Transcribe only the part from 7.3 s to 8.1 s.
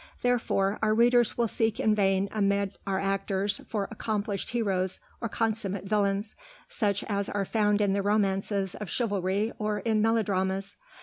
found in the